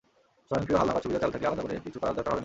[0.47, 2.39] স্বয়ংক্রিয় হালনাগাদ সুবিধা চালু থাকলে আলাদা করে কিছু করার দরকার হবে না।